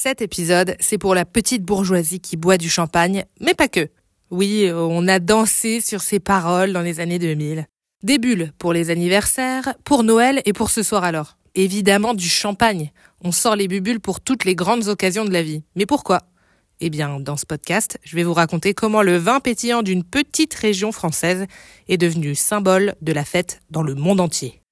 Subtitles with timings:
[0.00, 3.88] Cet épisode, c'est pour la petite bourgeoisie qui boit du champagne, mais pas que.
[4.30, 7.66] Oui, on a dansé sur ces paroles dans les années 2000.
[8.04, 11.36] Des bulles pour les anniversaires, pour Noël et pour ce soir alors.
[11.56, 12.92] Évidemment du champagne.
[13.24, 15.64] On sort les bubules pour toutes les grandes occasions de la vie.
[15.74, 16.20] Mais pourquoi?
[16.78, 20.54] Eh bien, dans ce podcast, je vais vous raconter comment le vin pétillant d'une petite
[20.54, 21.46] région française
[21.88, 24.62] est devenu symbole de la fête dans le monde entier.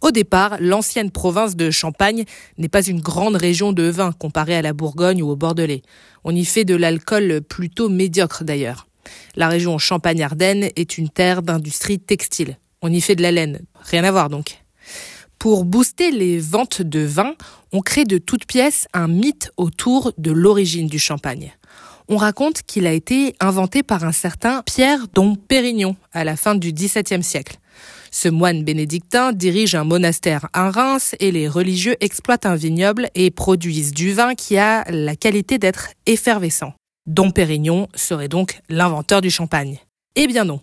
[0.00, 2.24] Au départ, l'ancienne province de Champagne
[2.58, 5.82] n'est pas une grande région de vin comparée à la Bourgogne ou au Bordelais.
[6.24, 8.86] On y fait de l'alcool plutôt médiocre d'ailleurs.
[9.36, 12.58] La région Champagne-Ardenne est une terre d'industrie textile.
[12.82, 13.60] On y fait de la laine.
[13.80, 14.58] Rien à voir donc.
[15.38, 17.34] Pour booster les ventes de vin,
[17.72, 21.52] on crée de toutes pièces un mythe autour de l'origine du champagne.
[22.08, 26.54] On raconte qu'il a été inventé par un certain Pierre Dom Pérignon à la fin
[26.54, 27.58] du XVIIe siècle.
[28.10, 33.30] Ce moine bénédictin dirige un monastère à Reims et les religieux exploitent un vignoble et
[33.30, 36.74] produisent du vin qui a la qualité d'être effervescent.
[37.06, 39.80] Dom Pérignon serait donc l'inventeur du champagne.
[40.14, 40.60] Eh bien non.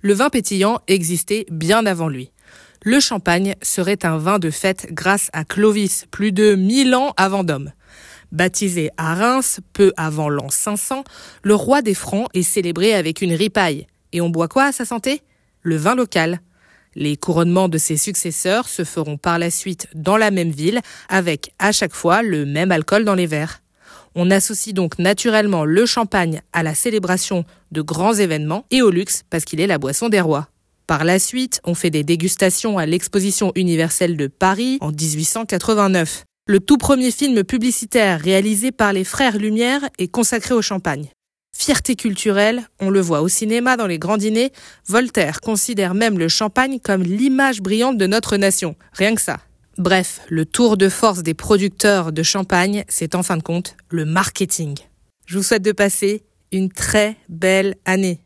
[0.00, 2.30] Le vin pétillant existait bien avant lui.
[2.84, 7.42] Le champagne serait un vin de fête grâce à Clovis, plus de 1000 ans avant
[7.42, 7.72] Dom.
[8.30, 11.04] Baptisé à Reims peu avant l'an 500,
[11.42, 13.86] le roi des Francs est célébré avec une ripaille.
[14.12, 15.22] Et on boit quoi à sa santé?
[15.62, 16.40] Le vin local.
[16.94, 21.52] Les couronnements de ses successeurs se feront par la suite dans la même ville, avec
[21.58, 23.62] à chaque fois le même alcool dans les verres.
[24.14, 29.22] On associe donc naturellement le champagne à la célébration de grands événements et au luxe
[29.30, 30.48] parce qu'il est la boisson des rois.
[30.86, 36.24] Par la suite, on fait des dégustations à l'exposition universelle de Paris en 1889.
[36.50, 41.10] Le tout premier film publicitaire réalisé par les frères Lumière est consacré au champagne.
[41.54, 44.50] Fierté culturelle, on le voit au cinéma dans les grands dîners,
[44.86, 48.76] Voltaire considère même le champagne comme l'image brillante de notre nation.
[48.94, 49.40] Rien que ça.
[49.76, 54.06] Bref, le tour de force des producteurs de champagne, c'est en fin de compte le
[54.06, 54.78] marketing.
[55.26, 58.22] Je vous souhaite de passer une très belle année.